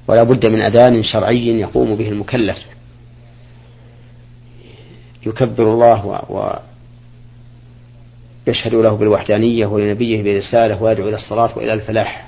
ولا 0.08 0.24
بد 0.24 0.50
من 0.50 0.62
أذان 0.62 1.04
شرعي 1.04 1.48
يقوم 1.48 1.96
به 1.96 2.10
المكلف. 2.10 2.58
يكبر 5.26 5.74
الله 5.74 6.06
و 6.06 6.60
يشهد 8.48 8.74
له 8.74 8.98
بالوحدانية 8.98 9.65
ولنبيه 9.65 10.24
برسالة 10.24 10.84
ويدعو 10.84 11.08
إلى 11.08 11.15
الصلاة 11.15 11.58
وإلى 11.58 11.74
الفلاح. 11.74 12.28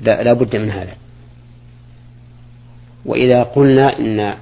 لا, 0.00 0.22
لا 0.22 0.32
بد 0.32 0.56
من 0.56 0.70
هذا. 0.70 0.94
وإذا 3.04 3.42
قلنا 3.42 3.98
إن 3.98 4.36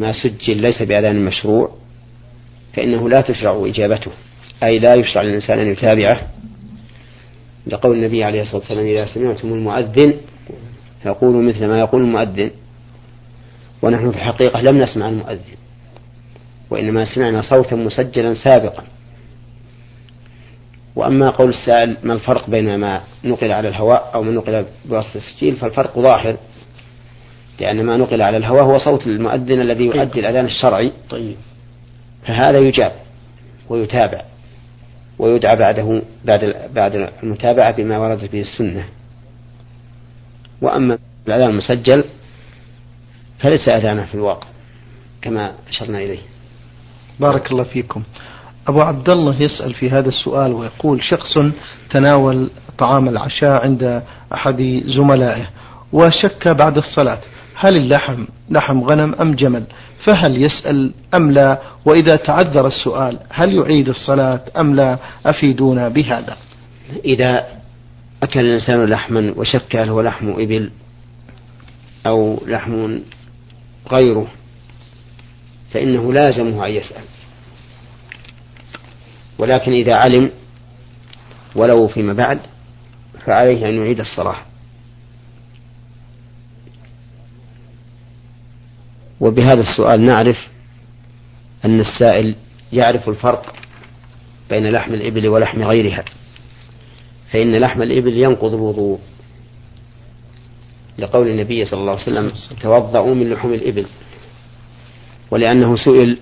ما 0.00 0.12
سجل 0.12 0.56
ليس 0.56 0.82
بأذان 0.82 1.24
مشروع 1.24 1.76
فإنه 2.72 3.08
لا 3.08 3.20
تشرع 3.20 3.66
إجابته 3.66 4.10
أي 4.62 4.78
لا 4.78 4.94
يشرع 4.94 5.22
للإنسان 5.22 5.58
أن 5.58 5.66
يتابعه. 5.66 6.35
لقول 7.66 7.96
النبي 7.96 8.24
عليه 8.24 8.42
الصلاة 8.42 8.56
والسلام 8.56 8.86
إذا 8.86 9.06
سمعتم 9.06 9.52
المؤذن 9.52 10.14
فقولوا 11.04 11.42
مثل 11.42 11.66
ما 11.66 11.78
يقول 11.78 12.02
المؤذن. 12.02 12.50
ونحن 13.82 14.10
في 14.10 14.16
الحقيقة 14.16 14.60
لم 14.60 14.82
نسمع 14.82 15.08
المؤذن 15.08 15.56
وإنما 16.70 17.04
سمعنا 17.04 17.42
صوتا 17.42 17.76
مسجلا 17.76 18.34
سابقا. 18.34 18.84
وأما 20.96 21.30
قول 21.30 21.48
السائل 21.48 21.96
ما 22.02 22.12
الفرق 22.12 22.50
بين 22.50 22.76
ما 22.76 23.00
نقل 23.24 23.52
على 23.52 23.68
الهواء 23.68 24.10
أو 24.14 24.22
ما 24.22 24.32
نقل 24.32 24.64
بواسطة 24.84 25.16
السجيل؟ 25.16 25.56
فالفرق 25.56 25.98
ظاهر 25.98 26.36
لأن 27.60 27.84
ما 27.84 27.96
نقل 27.96 28.22
على 28.22 28.36
الهواء 28.36 28.64
هو 28.64 28.78
صوت 28.78 29.06
المؤذن 29.06 29.60
الذي 29.60 29.84
يؤدي 29.84 30.20
الأذان 30.20 30.44
الشرعي. 30.44 30.92
طيب. 31.10 31.36
فهذا 32.26 32.58
يجاب 32.58 32.92
ويتابع. 33.68 34.22
ويدعى 35.18 35.56
بعده 35.56 36.02
بعد 36.24 36.54
بعد 36.74 37.08
المتابعة 37.22 37.76
بما 37.76 37.98
ورد 37.98 38.30
به 38.32 38.40
السنة. 38.40 38.84
وأما 40.62 40.98
الأذان 41.28 41.50
المسجل 41.50 42.04
فليس 43.38 43.68
أذانا 43.68 44.04
في 44.06 44.14
الواقع 44.14 44.48
كما 45.22 45.52
أشرنا 45.68 45.98
إليه. 45.98 46.18
بارك 47.20 47.52
الله 47.52 47.64
فيكم. 47.64 48.02
أبو 48.68 48.80
عبد 48.80 49.10
الله 49.10 49.42
يسأل 49.42 49.74
في 49.74 49.90
هذا 49.90 50.08
السؤال 50.08 50.52
ويقول 50.52 51.02
شخص 51.02 51.34
تناول 51.90 52.50
طعام 52.78 53.08
العشاء 53.08 53.62
عند 53.62 54.02
أحد 54.34 54.82
زملائه 54.86 55.46
وشك 55.92 56.48
بعد 56.48 56.76
الصلاة 56.78 57.20
هل 57.58 57.76
اللحم 57.76 58.24
لحم 58.50 58.80
غنم 58.80 59.14
أم 59.14 59.34
جمل؟ 59.34 59.64
فهل 60.06 60.42
يسأل 60.42 60.92
أم 61.14 61.30
لا؟ 61.30 61.58
وإذا 61.84 62.16
تعذر 62.16 62.66
السؤال 62.66 63.18
هل 63.28 63.54
يعيد 63.54 63.88
الصلاة 63.88 64.40
أم 64.60 64.74
لا؟ 64.74 64.98
أفيدونا 65.26 65.88
بهذا. 65.88 66.36
إذا 67.04 67.46
أكل 68.22 68.40
الإنسان 68.40 68.84
لحما 68.84 69.34
وشك 69.36 69.76
هل 69.76 69.88
هو 69.88 70.00
لحم 70.00 70.30
إبل 70.30 70.70
أو 72.06 72.42
لحم 72.46 72.98
غيره 73.92 74.26
فإنه 75.72 76.12
لازمه 76.12 76.66
أن 76.66 76.70
يسأل. 76.70 77.04
ولكن 79.38 79.72
إذا 79.72 79.94
علم 79.94 80.30
ولو 81.56 81.88
فيما 81.88 82.12
بعد 82.12 82.40
فعليه 83.26 83.68
أن 83.68 83.76
يعيد 83.76 84.00
الصلاة. 84.00 84.36
وبهذا 89.20 89.60
السؤال 89.60 90.04
نعرف 90.04 90.48
أن 91.64 91.80
السائل 91.80 92.34
يعرف 92.72 93.08
الفرق 93.08 93.54
بين 94.50 94.70
لحم 94.70 94.94
الإبل 94.94 95.28
ولحم 95.28 95.62
غيرها 95.62 96.04
فإن 97.32 97.56
لحم 97.56 97.82
الإبل 97.82 98.16
ينقض 98.16 98.54
الوضوء. 98.54 98.98
لقول 100.98 101.28
النبي 101.28 101.64
صلى 101.64 101.80
الله 101.80 101.92
عليه 101.92 102.02
وسلم 102.02 102.32
توضأوا 102.62 103.14
من 103.14 103.30
لحوم 103.30 103.54
الإبل. 103.54 103.86
ولأنه 105.30 105.76
سئل 105.76 106.18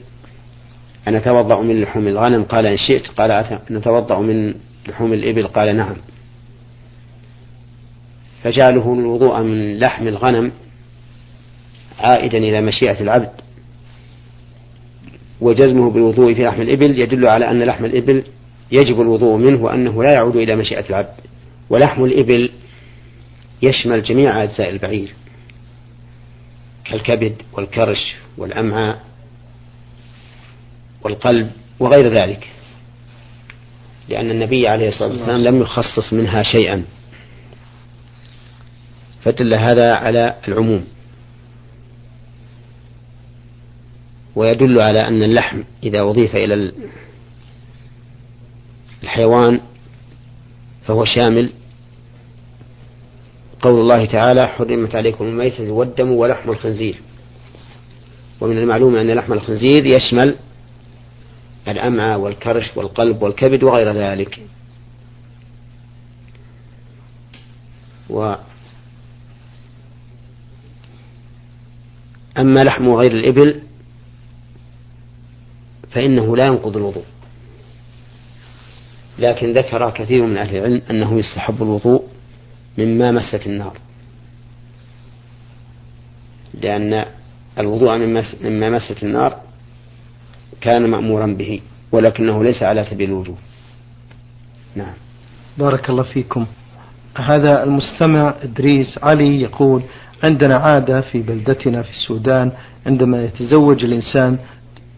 أن 1.09 1.15
أتوضأ 1.15 1.61
من 1.61 1.81
لحوم 1.81 2.09
الغنم 2.09 2.43
قال 2.45 2.67
إن 2.67 2.77
شئت. 2.77 3.09
قال 3.09 3.59
نتوضأ 3.71 4.21
من 4.21 4.55
لحوم 4.89 5.13
الإبل. 5.13 5.47
قال 5.47 5.77
نعم. 5.77 5.97
فجعله 8.43 8.93
الوضوء 8.93 9.43
من 9.43 9.79
لحم 9.79 10.09
الغنم 10.09 10.53
عائدا 11.99 12.39
إلى 12.39 12.61
مشيئة 12.61 13.01
العبد. 13.01 13.31
وجزمه 15.41 15.91
بالوضوء 15.91 16.35
في 16.35 16.45
لحم 16.45 16.63
الإبل 16.63 16.99
يدل 16.99 17.29
على 17.29 17.51
أن 17.51 17.63
لحم 17.63 17.85
الإبل 17.85 18.25
يجب 18.73 19.01
الوضوء 19.01 19.37
منه 19.37 19.63
وأنه 19.63 20.03
لا 20.03 20.13
يعود 20.13 20.37
إلى 20.37 20.57
مشيئة 20.57 20.89
العبد. 20.89 21.15
ولحم 21.71 22.05
الإبل 22.05 22.51
يشمل 23.63 24.03
جميع 24.03 24.43
أجزاء 24.43 24.71
البعير 24.71 25.15
كالكبد 26.85 27.35
والكرش 27.53 28.15
والأمعاء 28.39 29.01
والقلب 31.03 31.51
وغير 31.81 32.09
ذلك. 32.09 32.49
لأن 34.09 34.31
النبي 34.31 34.69
عليه 34.69 34.89
الصلاة 34.89 35.09
والسلام 35.09 35.41
لم 35.41 35.63
يخصص 35.63 36.13
منها 36.13 36.43
شيئا. 36.43 36.85
فدل 39.23 39.55
هذا 39.55 39.95
على 39.95 40.35
العموم. 40.49 40.85
ويدل 44.37 44.81
على 44.81 45.09
أن 45.09 45.23
اللحم 45.23 45.63
إذا 45.83 46.03
أضيف 46.03 46.37
إلى 46.37 46.73
الحيوان 49.03 49.61
فهو 50.87 51.05
شامل. 51.05 51.51
قول 53.63 53.81
الله 53.81 54.05
تعالى 54.07 54.49
حرمت 54.49 54.95
عليكم 54.95 55.25
الميتة 55.25 55.71
والدم 55.71 56.13
ولحم 56.13 56.51
الخنزير. 56.51 56.97
ومن 58.41 58.59
المعلوم 58.59 58.97
أن 58.97 59.11
لحم 59.11 59.33
الخنزير 59.33 59.87
يشمل 59.87 60.37
الأمعاء 61.69 62.21
والكرش 62.21 62.77
والقلب 62.77 63.23
والكبد 63.23 63.63
وغير 63.63 63.93
ذلك. 63.93 64.43
و 68.11 68.35
أما 72.39 72.65
لحم 72.65 72.89
غير 72.89 73.13
الإبل 73.13 73.63
فإنه 75.95 76.37
لا 76.37 76.47
ينقض 76.47 76.77
الوضوء. 76.77 77.05
لكن 79.19 79.53
ذكر 79.53 79.91
كثير 79.91 80.27
من 80.27 80.37
أهل 80.37 80.57
العلم 80.57 80.83
أنه 80.91 81.19
يستحب 81.19 81.63
الوضوء 81.63 82.03
مما 82.79 83.11
مست 83.11 83.47
النار. 83.47 83.79
لأن 86.63 87.05
الوضوء 87.59 87.99
مما 88.43 88.71
مست 88.71 89.03
النار 89.03 89.41
كان 90.61 90.91
مأمورا 90.91 91.27
به 91.27 91.61
ولكنه 91.93 92.45
ليس 92.45 92.63
على 92.63 92.85
سبيل 92.85 93.09
الوجوب. 93.09 93.39
نعم. 94.77 94.95
بارك 95.59 95.91
الله 95.91 96.03
فيكم. 96.03 96.47
هذا 97.17 97.63
المستمع 97.65 98.35
إدريس 98.43 98.99
علي 99.03 99.41
يقول 99.41 99.83
عندنا 100.25 100.55
عادة 100.55 101.01
في 101.01 101.23
بلدتنا 101.23 101.83
في 101.83 101.91
السودان 101.91 102.53
عندما 102.87 103.25
يتزوج 103.25 103.85
الإنسان 103.85 104.39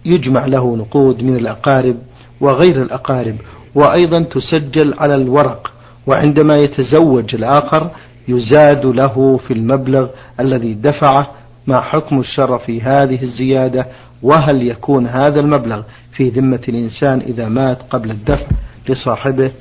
يجمع 0.06 0.46
له 0.46 0.76
نقود 0.76 1.22
من 1.22 1.36
الأقارب 1.36 1.96
وغير 2.40 2.82
الأقارب 2.82 3.36
وأيضا 3.74 4.18
تسجل 4.18 4.94
على 4.98 5.14
الورق 5.14 5.72
وعندما 6.06 6.56
يتزوج 6.56 7.34
الآخر 7.34 7.90
يزاد 8.28 8.86
له 8.86 9.40
في 9.46 9.52
المبلغ 9.52 10.08
الذي 10.40 10.74
دفعه 10.74 11.30
ما 11.66 11.80
حكم 11.80 12.20
الشرع 12.20 12.58
في 12.58 12.82
هذه 12.82 13.22
الزيادة 13.22 13.86
وهل 14.22 14.68
يكون 14.68 15.06
هذا 15.06 15.40
المبلغ 15.40 15.82
في 16.12 16.28
ذمة 16.28 16.60
الإنسان 16.68 17.20
إذا 17.20 17.48
مات 17.48 17.78
قبل 17.90 18.10
الدفع 18.10 18.46
لصاحبه 18.88 19.52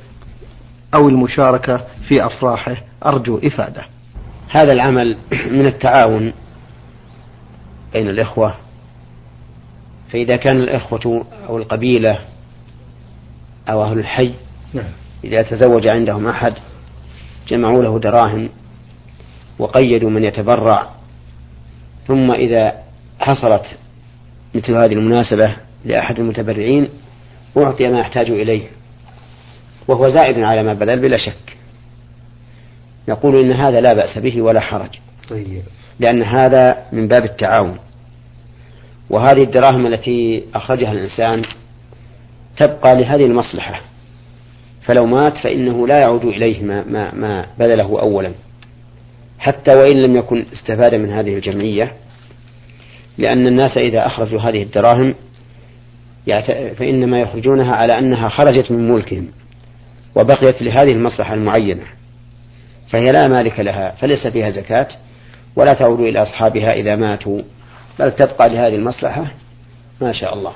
أو 0.95 1.09
المشاركة 1.09 1.77
في 2.07 2.25
أفراحه؟ 2.25 2.75
أرجو 3.05 3.37
إفادة. 3.43 3.85
هذا 4.49 4.73
العمل 4.73 5.17
من 5.51 5.67
التعاون 5.67 6.33
بين 7.93 8.09
الإخوة 8.09 8.53
فإذا 10.11 10.35
كان 10.35 10.57
الإخوة 10.57 11.25
أو 11.49 11.57
القبيلة 11.57 12.19
أو 13.69 13.83
أهل 13.83 13.99
الحي 13.99 14.33
نعم. 14.73 14.91
إذا 15.23 15.41
تزوج 15.41 15.89
عندهم 15.89 16.27
أحد 16.27 16.53
جمعوا 17.47 17.83
له 17.83 17.99
دراهم 17.99 18.49
وقيدوا 19.59 20.09
من 20.09 20.23
يتبرع. 20.23 20.89
ثم 22.07 22.31
إذا 22.31 22.73
حصلت 23.19 23.77
مثل 24.55 24.73
هذه 24.75 24.93
المناسبة 24.93 25.55
لأحد 25.85 26.19
المتبرعين 26.19 26.89
أعطي 27.57 27.87
ما 27.87 27.99
يحتاج 27.99 28.29
إليه. 28.29 28.67
وهو 29.87 30.09
زائد 30.09 30.39
على 30.39 30.63
ما 30.63 30.73
بذل 30.73 30.99
بلا 30.99 31.17
شك. 31.17 31.57
يقول 33.07 33.39
إن 33.39 33.51
هذا 33.51 33.81
لا 33.81 33.93
بأس 33.93 34.17
به 34.17 34.41
ولا 34.41 34.59
حرج. 34.59 34.99
طيب. 35.29 35.63
لأن 35.99 36.23
هذا 36.23 36.85
من 36.91 37.07
باب 37.07 37.23
التعاون. 37.23 37.79
وهذه 39.09 39.43
الدراهم 39.43 39.87
التي 39.87 40.43
أخرجها 40.55 40.91
الإنسان 40.91 41.43
تبقى 42.57 42.95
لهذه 42.95 43.25
المصلحة 43.25 43.81
فلو 44.81 45.05
مات 45.05 45.37
فإنه 45.37 45.87
لا 45.87 45.99
يعود 45.99 46.25
إليه 46.25 46.63
ما, 46.63 46.83
ما, 46.83 47.13
ما 47.13 47.45
بذله 47.59 48.01
أولا. 48.01 48.31
حتى 49.39 49.75
وإن 49.75 50.01
لم 50.01 50.15
يكن 50.15 50.45
استفاد 50.53 50.95
من 50.95 51.09
هذه 51.09 51.35
الجمعية 51.35 51.91
لأن 53.17 53.47
الناس 53.47 53.77
إذا 53.77 54.05
أخرجوا 54.05 54.39
هذه 54.39 54.63
الدراهم 54.63 55.15
فإنما 56.77 57.19
يخرجونها 57.19 57.75
على 57.75 57.99
أنها 57.99 58.29
خرجت 58.29 58.71
من 58.71 58.91
ملكهم 58.91 59.27
وبقيت 60.15 60.61
لهذه 60.61 60.91
المصلحة 60.91 61.33
المعينة 61.33 61.83
فهي 62.89 63.11
لا 63.11 63.27
مالك 63.27 63.59
لها 63.59 63.91
فليس 63.91 64.27
فيها 64.27 64.49
زكاة 64.49 64.87
ولا 65.55 65.73
تعود 65.73 65.99
إلى 65.99 66.21
أصحابها 66.21 66.73
إذا 66.73 66.95
ماتوا. 66.95 67.41
بل 67.99 68.11
تبقى 68.11 68.49
لهذه 68.49 68.75
المصلحة 68.75 69.25
ما 70.01 70.13
شاء 70.13 70.33
الله. 70.33 70.51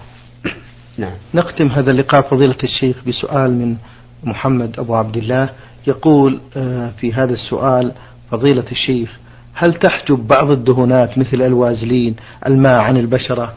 نعم. 0.98 1.14
نختم 1.34 1.68
هذا 1.68 1.92
اللقاء 1.92 2.22
فضيلة 2.22 2.58
الشيخ 2.64 2.98
بسؤال 3.08 3.52
من 3.52 3.76
محمد 4.24 4.80
أبو 4.80 4.96
عبد 4.96 5.18
الله. 5.18 5.50
يقول 5.88 6.40
آه، 6.58 6.92
في 7.02 7.14
هذا 7.14 7.34
السؤال 7.34 7.92
فضيلة 8.32 8.66
الشيخ 8.72 9.18
هل 9.54 9.74
تحجب 9.74 10.28
بعض 10.28 10.52
الدهونات 10.52 11.18
مثل 11.18 11.42
الوازلين 11.42 12.16
الماء 12.48 12.76
عن 12.76 12.98
البشرة؟ 12.98 13.54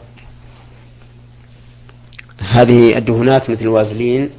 هذه 2.39 2.97
الدهونات 2.97 3.49
مثل 3.49 3.61
الوازلين 3.61 4.29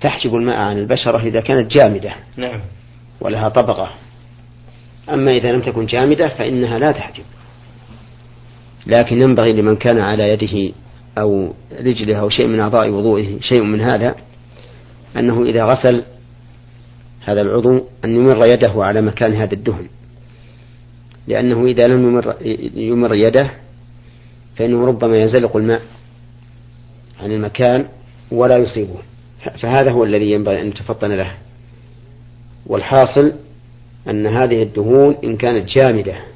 تحجب 0.00 0.34
الماء 0.34 0.56
عن 0.56 0.78
البشرة 0.78 1.18
إذا 1.18 1.40
كانت 1.40 1.70
جامدة. 1.70 2.14
نعم. 2.36 2.60
ولها 3.20 3.48
طبقة. 3.48 3.90
أما 5.10 5.30
إذا 5.30 5.52
لم 5.52 5.60
تكن 5.60 5.86
جامدة 5.86 6.28
فإنها 6.28 6.78
لا 6.78 6.92
تحجب. 6.92 7.24
لكن 8.86 9.20
ينبغي 9.20 9.52
لمن 9.52 9.76
كان 9.76 9.98
على 9.98 10.28
يده 10.28 10.74
أو 11.18 11.52
رجله 11.80 12.16
أو 12.16 12.28
شيء 12.28 12.46
من 12.46 12.60
أعضاء 12.60 12.90
وضوئه 12.90 13.40
شيء 13.40 13.62
من 13.62 13.80
هذا 13.80 14.14
أنه 15.16 15.42
إذا 15.42 15.64
غسل 15.64 16.04
هذا 17.24 17.42
العضو 17.42 17.84
أن 18.04 18.10
يمر 18.10 18.46
يده 18.46 18.72
على 18.76 19.00
مكان 19.00 19.34
هذا 19.34 19.54
الدهن. 19.54 19.86
لأنه 21.28 21.66
إذا 21.66 21.82
لم 21.82 22.08
يمر, 22.08 22.34
يمر 22.74 23.14
يده 23.14 23.50
فإنه 24.56 24.86
ربما 24.86 25.16
ينزلق 25.16 25.56
الماء 25.56 25.82
عن 27.20 27.32
المكان 27.32 27.86
ولا 28.30 28.56
يصيبه. 28.56 28.96
فهذا 29.62 29.90
هو 29.90 30.04
الذي 30.04 30.30
ينبغي 30.30 30.60
أن 30.60 30.68
يتفطن 30.68 31.10
له. 31.10 31.34
والحاصل 32.66 33.32
أن 34.08 34.26
هذه 34.26 34.62
الدهون 34.62 35.16
إن 35.24 35.36
كانت 35.36 35.68
جامدة 35.68 36.33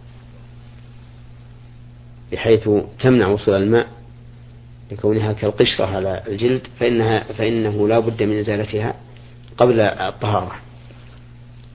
بحيث 2.32 2.68
تمنع 3.00 3.26
وصول 3.26 3.54
الماء 3.54 3.86
لكونها 4.92 5.32
كالقشرة 5.32 5.86
على 5.86 6.22
الجلد 6.28 6.62
فإنها 6.80 7.24
فإنه 7.32 7.88
لا 7.88 7.98
بد 7.98 8.22
من 8.22 8.38
إزالتها 8.38 8.94
قبل 9.58 9.80
الطهارة. 9.80 10.52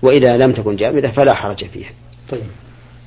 وإذا 0.01 0.37
لم 0.37 0.51
تكن 0.51 0.75
جامدة 0.75 1.11
فلا 1.11 1.33
حرج 1.33 1.65
فيها. 1.65 1.89
طيب. 2.29 2.43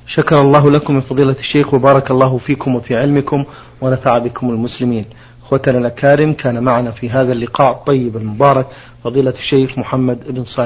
شكر 0.06 0.40
الله 0.40 0.70
لكم 0.70 0.94
من 0.94 1.00
فضيلة 1.00 1.36
الشيخ 1.38 1.74
وبارك 1.74 2.10
الله 2.10 2.38
فيكم 2.38 2.74
وفي 2.74 2.96
علمكم 2.96 3.44
ونفع 3.80 4.18
بكم 4.18 4.50
المسلمين. 4.50 5.04
أخوتنا 5.42 5.78
الأكارم 5.78 6.32
كان 6.32 6.64
معنا 6.64 6.90
في 6.90 7.10
هذا 7.10 7.32
اللقاء 7.32 7.72
الطيب 7.72 8.16
المبارك 8.16 8.66
فضيلة 9.04 9.30
الشيخ 9.30 9.78
محمد 9.78 10.32
بن 10.32 10.44
صالح. 10.44 10.64